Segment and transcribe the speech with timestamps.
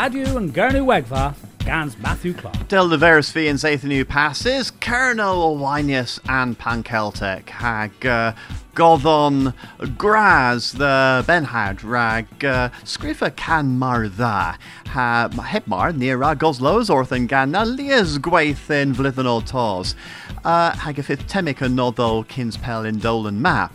[0.00, 2.68] Radio and Gernu Wegva, Gans Matthew Clark.
[2.68, 8.32] Del the Verus Fi and Zathanu passes, Colonel Winius and Panceltic hag uh,
[8.74, 9.54] Godon
[9.96, 14.56] Graz the Benhad rag uh, Scrifa can mar dda.
[14.88, 19.94] Ha hebmar nira goslos orthan gan na lias gweithin vlithan tos.
[20.44, 23.68] Uh, hag a fifth temic and nodol kinspel in dolan ma.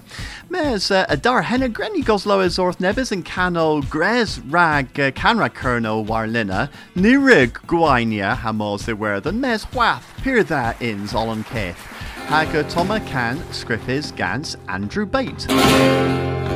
[0.50, 5.12] Mes uh, a dar henna grenny goslo is orth nebis and cano gres rag uh,
[5.12, 11.30] canra kerno warlina nirig gwainia hamos the werthan mes wath peer that ins all
[12.30, 12.74] on keth.
[12.74, 16.55] Hag a can scriffis gans Andrew Bate.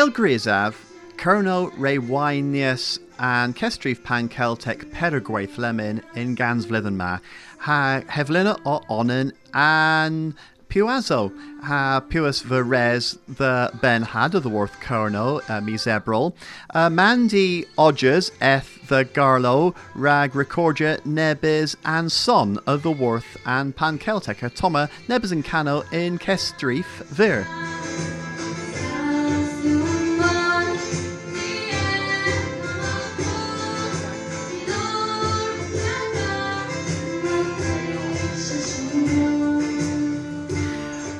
[0.00, 0.76] Del Grizav,
[1.18, 7.20] Kerno Rewainius and Kestrif Pan Celtic Perigwaith Lemon in Gans Vlithenma.
[7.58, 10.34] Ha Hevlina o Onen and
[10.70, 11.30] Puazo
[11.62, 16.32] ha Puis Verez the Ben Had of the Worth Kerno uh, Misebrol.
[16.72, 23.76] Uh, Mandy Odgers, Eth the Garlo Rag Recordia Nebis and Son of the Worth and
[23.76, 27.46] Pan Celtic Toma Nebis and Cano in Kestrif Vir.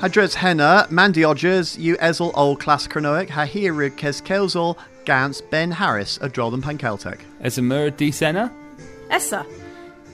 [0.00, 4.22] Hadres henna, Mandy Odgers, you Ezel Old Class Cronoic, Hahiru Kes
[5.04, 7.20] Gans Ben Harris, a Drolden Pan Celtic.
[7.42, 8.08] As a mur di?
[8.08, 9.44] Essa.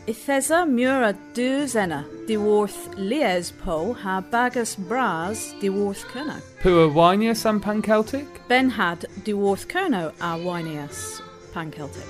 [0.09, 6.43] Ithesa mura du zena, di worth lies po ha bagus bras di worth kerno.
[6.63, 8.27] Pua winius and pan Celtic?
[8.49, 11.21] Ben had di worth kerno a winius
[11.53, 12.03] pan Celtic.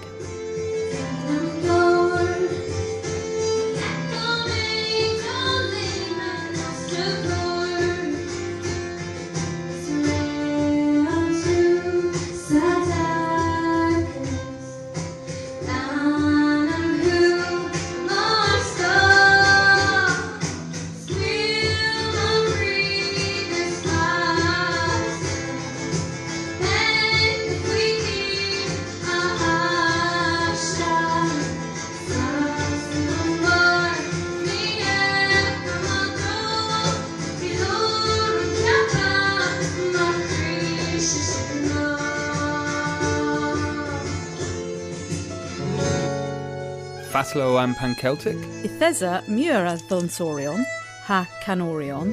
[47.17, 48.37] Fatlo and Pan Celtic?
[48.63, 50.63] Ithesa mura thonsorion,
[51.05, 52.13] ha canorion,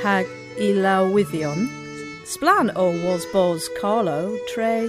[0.00, 0.22] ha
[0.56, 1.66] ilawithion,
[2.22, 4.88] splan o was bos Carlo tre.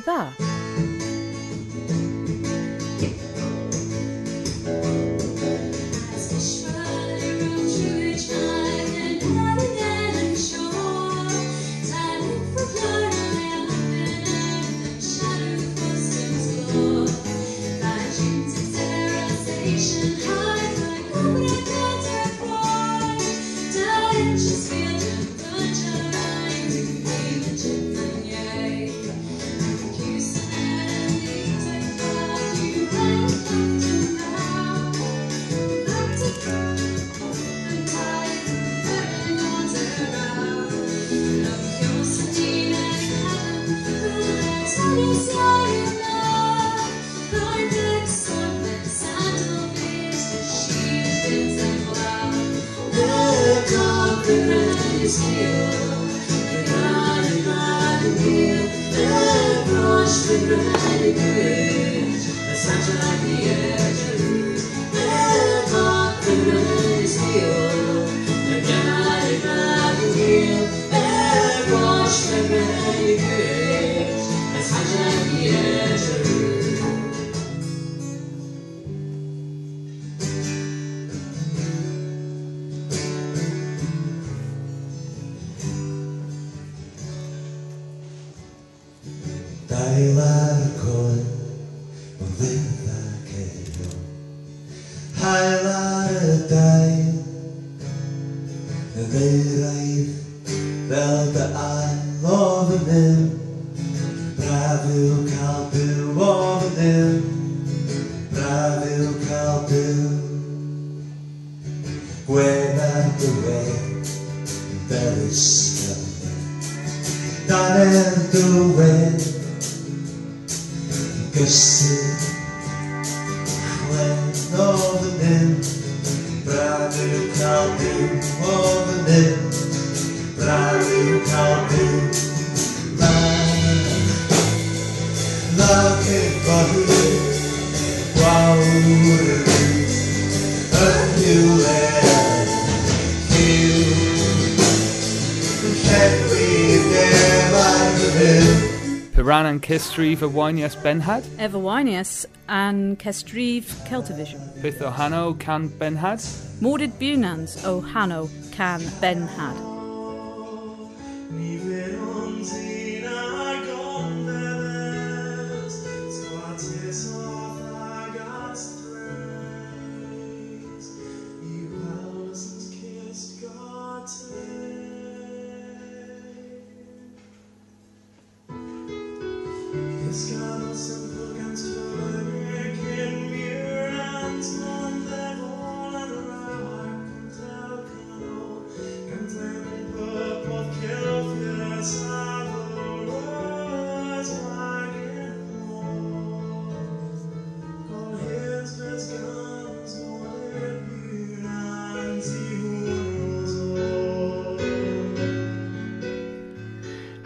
[149.80, 151.22] Kestriv a Winius Benhad?
[151.38, 154.42] Evawinius and Kestriv Celtivision.
[154.62, 156.20] Bith Ohano can Benhad?
[156.60, 159.56] Mordid Bunans o Hano can Benhad.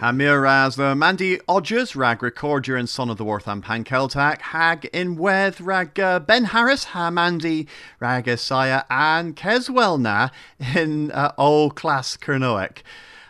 [0.04, 5.16] Amiraz the Mandy Odgers, rag recorder and son of the Worth Pan Pankeltak, hag in
[5.16, 7.70] weth rag uh, Ben Harris, ha Mandy,
[8.02, 10.30] rag Isaiah and Keswellna
[10.76, 12.80] in uh, old class Kernoek.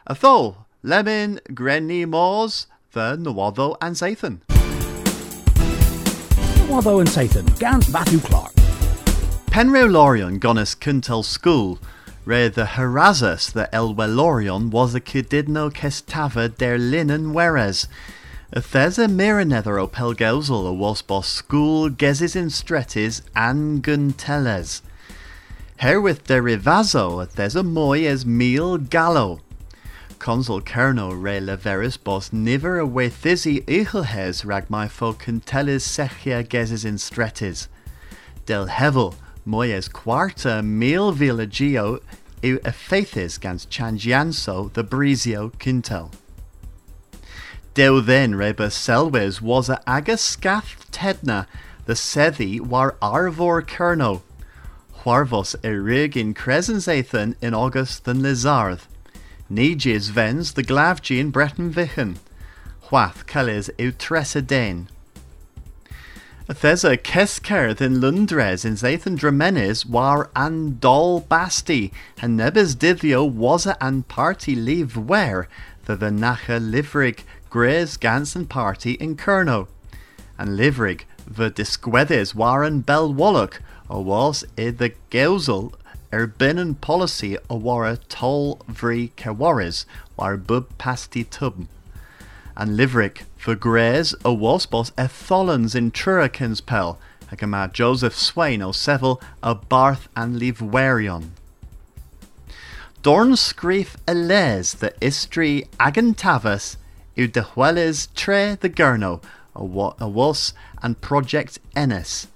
[0.09, 4.39] Athol, Lemon, Grenny Moors, the Nawatho and Zathan.
[6.65, 8.51] Nawatho and Zathan, Gans Matthew Clark.
[9.45, 11.77] Penrew Lorion Gonis Kuntel School,
[12.25, 17.89] Re the Harazus the Elwelorion was a kididno kestava der linen whereas.
[18.55, 24.81] Thesa miranether o pelgelsel a was bos school gezis in stretis angunteles.
[25.77, 29.41] Herewith derivazo thesa moi as meal gallo.
[30.17, 36.85] Consul Kerno re leveris bos niver a wethisi ichelhes rag my fo contelis sechia gezis
[36.85, 37.67] in stretis.
[38.45, 42.01] Del hevel Moyes quarta mil villagio
[42.41, 46.11] eu effeithis gans changianso the brisio quintel.
[47.73, 51.45] Deu then reba selwes was a agus scath tedna
[51.85, 54.21] the sethi war arvor kerno.
[54.99, 58.87] Huarvos erig in crescensathan in August than Lizarth.
[59.51, 62.15] Nijis vens the glavgi in Breton vichen.
[62.89, 64.41] Huath calis eu tresa
[66.53, 71.91] Thesa kesker in Lundres in Zathan Dramenis war an dol basti,
[72.21, 75.47] and nebes didio was an party leave where,
[75.85, 79.67] the the nacha livrig gres gansen party in Kerno.
[80.37, 85.73] And livrig the disquedes waren bel wallach, or was i the geusel
[86.11, 91.67] er binnen policy wara tol vri kewaris, war bub pasti tub
[92.55, 92.77] and
[93.43, 96.97] Liverick for Grays a Wasbos Etholans in Turrikins Pel,
[97.29, 101.31] Hagamad Joseph Swain o Seville a Barth and Livwarion.
[103.01, 106.77] Dorn screef eles the istri agantavas
[107.15, 109.21] u de hueles tre the gurno
[109.55, 112.27] a was and project ennis.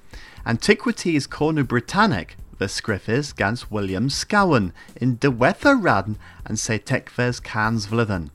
[0.46, 7.88] Antiquities cornu Britannic the scriffis gans William Scawen in de Radn and se tekves cans
[7.88, 8.30] vlithen.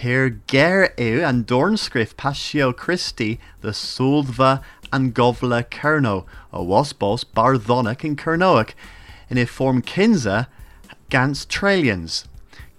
[0.00, 8.02] Per ger eu an dornscrif Pasio Christi the Soldva and Govla Kerno, a wasbos barthonic
[8.02, 8.72] in Kernoic,
[9.28, 10.46] in a form kinza
[11.10, 12.24] gans trillions.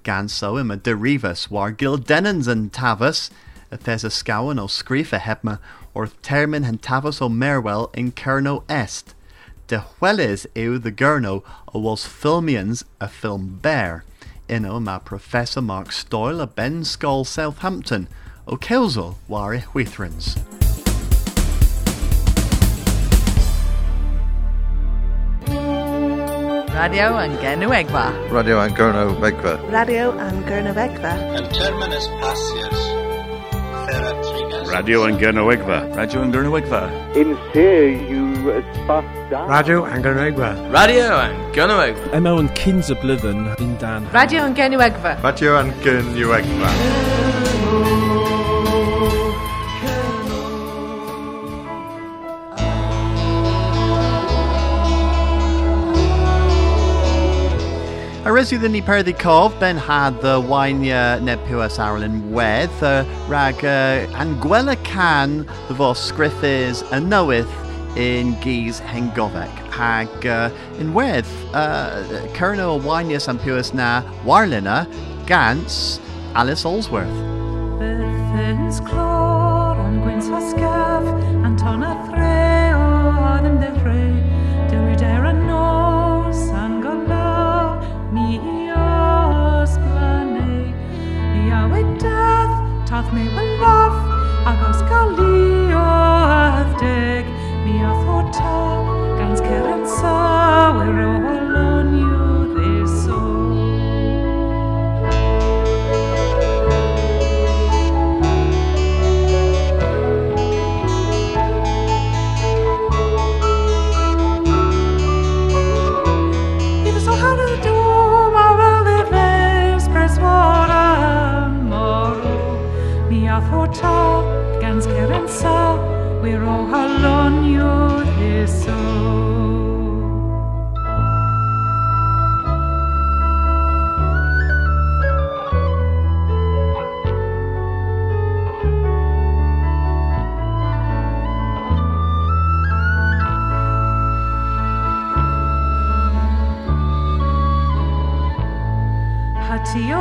[0.03, 3.29] Ganso a derivas war gildenens and tavas,
[3.69, 5.59] a thesascowan o scrifa hebma,
[5.93, 9.13] or termin and tavas o merwell in Kerno est.
[9.67, 14.05] De hueles eu the gurno o was filmians a film bear
[14.51, 18.08] inno ma Professor Mark Stoyle a Ben Skull Southampton
[18.46, 20.36] o Kelsel war i Withrans.
[26.75, 28.29] Radio and Gernowegva.
[28.31, 29.72] Radio and Gernowegva.
[29.72, 31.13] Radio and Gernowegva.
[31.38, 32.79] And terminus passius.
[34.70, 35.96] Radio and Gernowegva.
[35.96, 37.15] Radio and Gernowegva.
[37.15, 40.74] In se you spas Radio and Gernowegva.
[40.74, 42.15] Radio and Gernowegva.
[42.15, 44.10] Emo and Kinza Blithen in Dan.
[44.12, 45.21] Radio and Gernowegva.
[45.24, 47.01] Radio and Gernowegva.
[58.24, 64.05] Aresu the ni perdi cov ben had the wainia nepuas arlin wed the rag uh,
[64.13, 67.50] anguela can the vos scriffis and knoweth
[67.95, 74.88] in geese hengovek hag uh, in wed uh, Colonel Winius and Puas na warlina
[75.25, 76.00] Gans
[76.36, 77.41] Alice Olsworth.
[77.79, 79.40] Tath me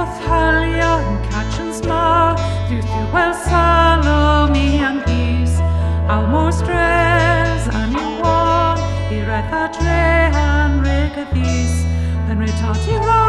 [0.00, 2.34] Hati o thalia yn catchans ma
[2.68, 5.60] Dwi dwi wel salomi ang gys
[6.08, 8.80] Aw mor stres an i wan
[9.12, 11.84] I reth a dre an reg a ddys
[12.32, 13.20] Yn re tati ra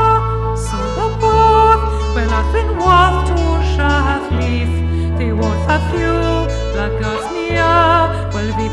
[0.56, 4.72] So the both Wel a ddyn wath tŵr siath lif
[5.20, 6.20] Ddi wrth a thiw
[6.80, 7.72] Lagos nia
[8.32, 8.72] Wel fi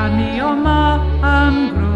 [0.00, 1.89] A ni o ma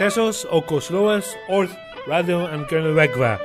[0.00, 3.36] Ithesos o Gosloas wrth Radio and Gernywegfa.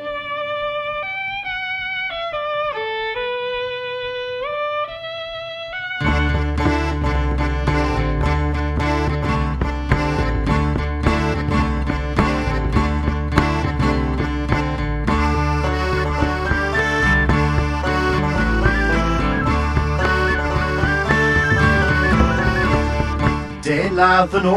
[23.68, 24.48] De ladd yn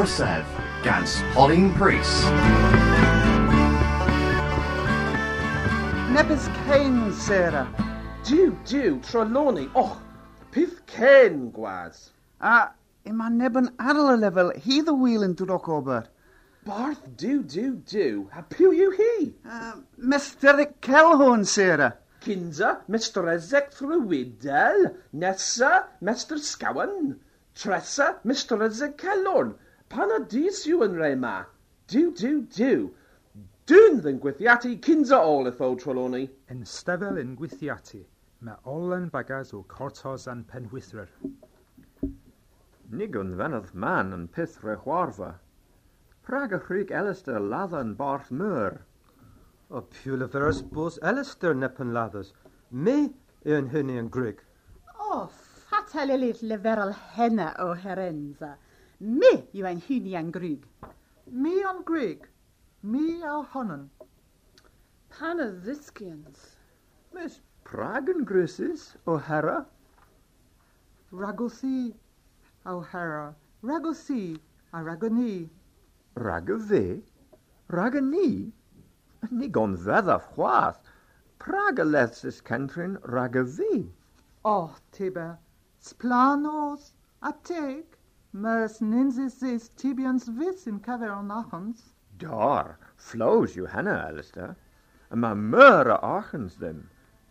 [0.83, 2.25] gans Hollin Priest.
[6.15, 7.69] Nebys Cain, Sarah.
[8.25, 9.97] Diw, diw, troloni, och,
[10.53, 12.11] pith Cain gwas.
[12.41, 12.71] A,
[13.05, 15.81] i mae neb yn arl y lefel hi y wyl yn dod o.
[16.69, 19.15] Barth, diw, diw, diw, a pw yw hi?
[19.47, 21.95] Uh, Mr Celhwn, Sarah.
[22.23, 24.93] Cynta, Mr Ezek Thrywydel.
[25.13, 27.17] Nesa, Mr Scawen.
[27.55, 29.55] Tresa, Mr Ezek Celhwn
[29.93, 31.37] pan adys yw yn rei ma?
[31.93, 32.89] Diw, diw, diw.
[33.69, 36.29] Dyn ddyn gwythiatu cynsa ôl y ffod Trelawney.
[36.53, 38.03] Yn stafell yn gwythiatu,
[38.45, 41.11] mae olen bagas o cortos a'n penwythrer.
[42.89, 45.35] Nig yn fenodd man yn pith re chwarfa.
[46.29, 48.79] Prag y chrig Elister laddan barth myr.
[49.69, 51.57] O piwl y feras bws Elister
[51.97, 52.33] ladders.
[52.71, 52.97] Me
[53.57, 54.41] yn hynny yn grig.
[54.95, 55.27] O, oh,
[55.69, 56.13] fatal
[56.53, 58.57] leferol henna o herenza.
[59.01, 60.65] Me yw ein huni a'n grug.
[61.31, 62.27] Me a'n grug.
[62.83, 63.91] Me a honan.
[65.11, 66.57] Panaddiskians.
[67.13, 69.67] Miss Pragan Grisis, O'Hara.
[71.13, 71.95] Ragosi,
[72.67, 73.35] O'Hara.
[73.63, 74.39] Ragosi,
[74.73, 75.49] a Ragoni.
[76.17, 77.03] Ragave,
[77.71, 78.53] Ragani.
[79.31, 80.81] Nigon ddadaf chwath.
[81.39, 83.91] Praga lethes cantrin Ragavi.
[84.45, 85.39] O, oh, Tiber,
[85.81, 87.98] splanos a teg.
[88.39, 91.81] Mers ninsis is tibians vis in caver nachans.
[92.19, 94.55] Dar, flows yw hynna, Alistair.
[95.11, 96.85] A mae myr a achens ddim.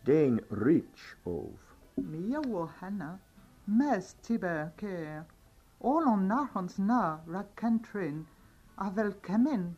[0.04, 1.72] Dein reach of.
[1.96, 3.22] Mi a wo henna.
[3.68, 5.26] Mes tibe care.
[5.80, 8.26] All on nachans na rag kentrin.
[8.78, 9.76] A vel kemin.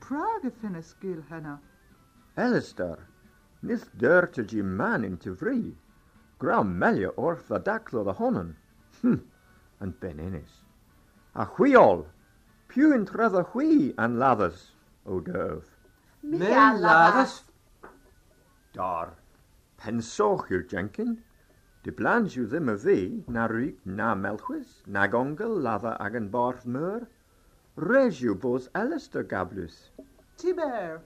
[0.00, 1.60] Prague finna skil henna.
[2.36, 3.06] Alistair,
[3.62, 5.76] nis durte je man in te vrie.
[6.40, 8.54] Grau melje orth the daclo the.
[9.02, 9.22] Hm,
[9.84, 10.62] yn Benenis.
[11.34, 12.04] A chwiol,
[12.72, 14.64] pwy'n tredda chwi yn ladders
[15.06, 15.70] o dyf.
[16.22, 17.36] Mi a ladders.
[18.74, 19.14] Dar,
[19.82, 21.16] pensoch yw'r Jenkin.
[21.84, 22.98] Dy blans yw ddim y fi,
[23.34, 27.06] na rwyg, na melchwys, na ongl ladda ag yn barth myr.
[27.78, 29.78] Res yw both Alistair gablws.
[30.36, 31.00] Tiber,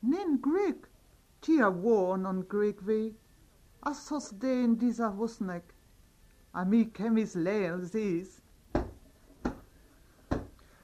[0.00, 0.86] nin Grig.
[1.42, 3.02] Ti a warn on Grig fi.
[3.90, 5.74] Asos de'n disa hwsneg.
[6.54, 8.42] A mi kemis leil zis.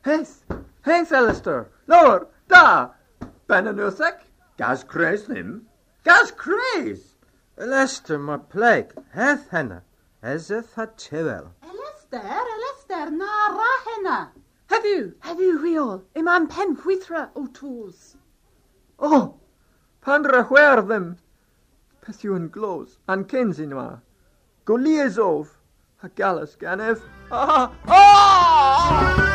[0.03, 0.45] Hes,
[0.83, 2.95] hes Alistair, lor, da,
[3.47, 4.23] ben yn wrtheg,
[4.57, 5.67] gas cres ddim,
[6.09, 7.17] gas cres.
[7.59, 9.83] Lester, my plague, heth henna,
[10.23, 11.51] ezeth ha tiwel.
[11.61, 12.25] Elester,
[12.57, 14.19] Elester, na ra henna.
[14.73, 18.17] Heddiw, heddiw rheol, imam pen hwythra o tŵls.
[18.99, 19.35] Oh,
[20.01, 21.19] pandra chwer ddim.
[22.01, 23.29] Peth yw yn glos, an
[26.01, 27.01] cyns un a galus ganef.
[27.31, 29.25] Ah, ah!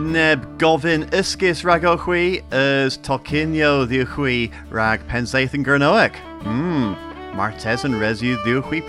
[0.00, 4.04] Neb Govin ysgus rag o chwi ys tocinio ddiw
[4.70, 6.12] rag pensaeth yn gyrnoec.
[6.44, 6.94] Mmm,
[7.36, 8.82] martes yn resiw ddiw chwi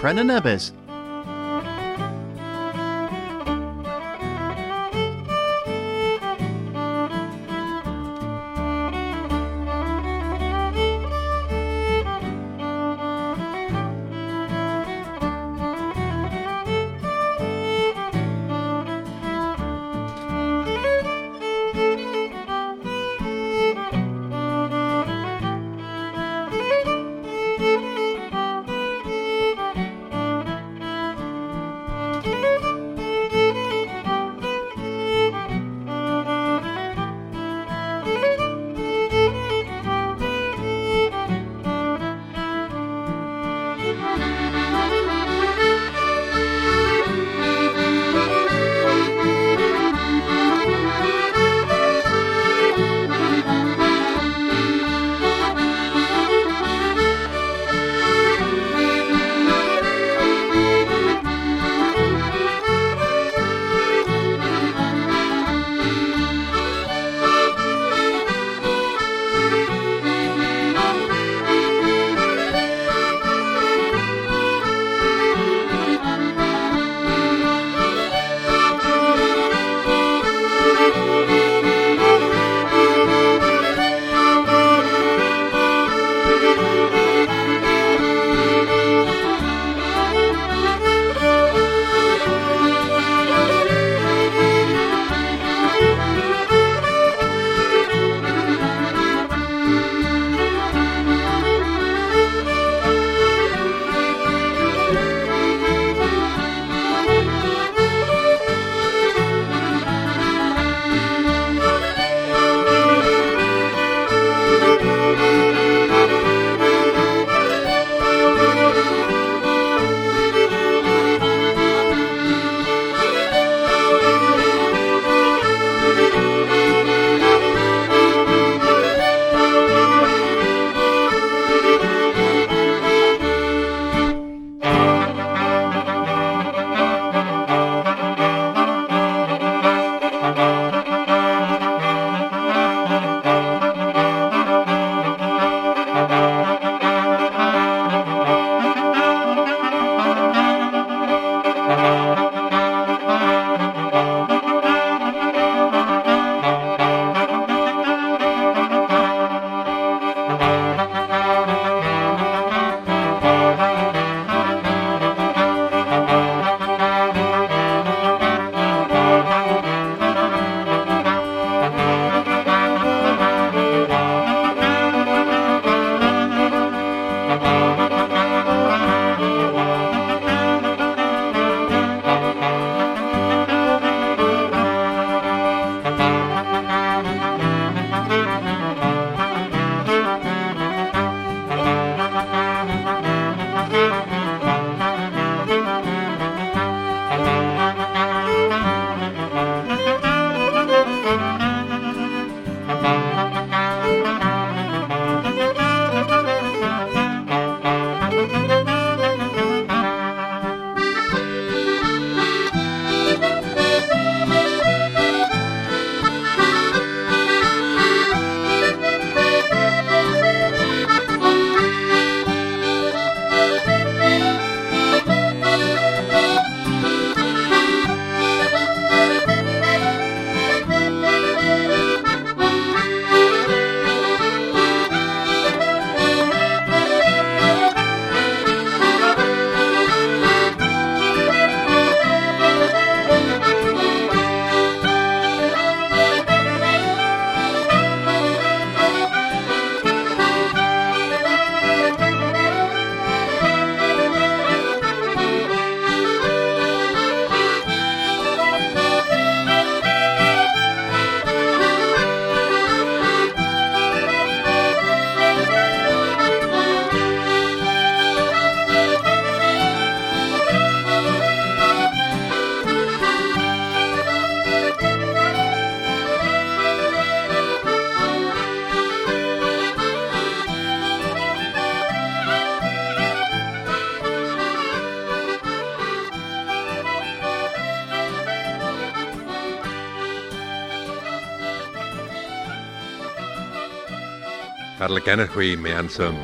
[295.01, 295.27] pren yn nebys.
[295.27, 296.15] Ar le gennych chuí mé ansum.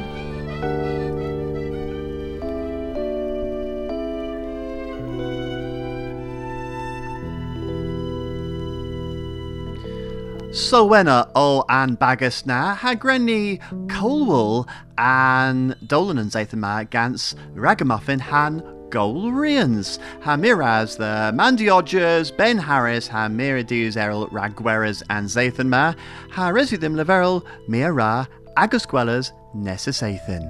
[10.53, 18.62] Sowena o an bagus na ha grenni colwool an dolan an zaithama gans ragamuffin han
[18.91, 25.95] Golrians, ha miraz the Mandy Odgers, Ben Harris, ha miradus eril ragweras and Zathanma,
[26.31, 30.50] ha residim leveril mira agus gwellas nessa Zathan.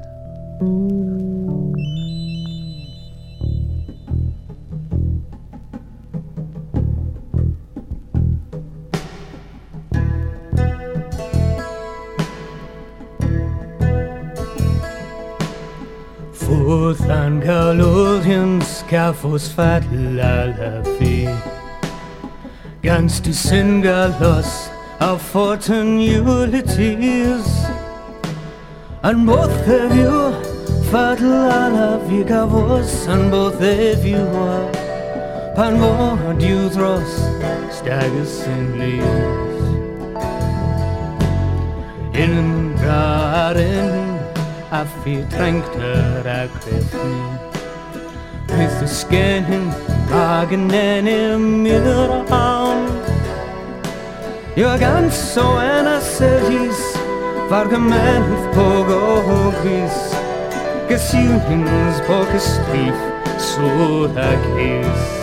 [16.33, 17.41] Futh an
[19.51, 21.27] fat la fi
[22.81, 27.60] Gans to sin galos a fortune utilities
[29.03, 30.31] And both of you
[30.91, 34.71] fat la fi gavos and both of you are
[35.55, 37.13] Pan mod you thros
[37.77, 39.61] stagus in leaves.
[42.13, 44.19] In garden
[44.71, 47.21] a fi trängter a krefni
[48.55, 49.45] With the skin
[50.11, 50.75] magen oh.
[50.75, 52.87] en i middagen
[54.55, 57.00] Jag ganz så ena sedis
[57.51, 59.97] Var gemen hif pogo hovis
[60.89, 62.95] Gesiunins bokes trif
[63.37, 65.20] So hak is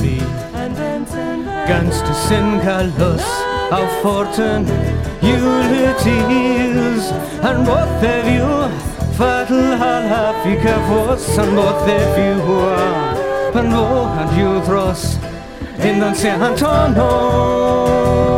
[0.00, 0.22] fi.
[1.68, 3.26] Ganz to sin kalos
[3.70, 4.64] av forten
[5.20, 7.12] Juletis
[7.42, 8.68] And both of you
[9.18, 12.40] Fatal hala fika fos And both of you
[13.54, 15.18] And vågad ju thros
[15.84, 18.37] Innan se han tono